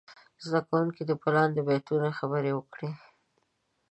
زده 0.45 0.59
کوونکي 0.67 1.01
دې 1.07 1.15
په 1.21 1.29
لاندې 1.35 1.59
بیتونو 1.67 2.07
خبرې 2.19 2.51
وکړي. 2.55 2.89